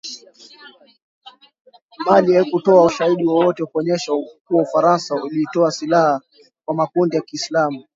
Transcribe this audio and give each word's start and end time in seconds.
Mali 2.05 2.33
haikutoa 2.35 2.85
ushahidi 2.85 3.25
wowote 3.25 3.65
kuonyesha 3.65 4.11
kuwa 4.47 4.63
Ufaransa 4.63 5.15
ilitoa 5.31 5.71
silaha 5.71 6.21
kwa 6.65 6.75
makundi 6.75 7.15
ya 7.15 7.21
Kiislamu 7.21 7.83